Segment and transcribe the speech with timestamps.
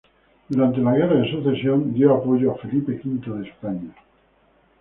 [0.49, 3.93] Durante la Guerra de Sucesión dio apoyo a Felipe V de España.